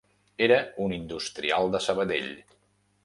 [0.45, 2.33] Era un industrial de Sabadell.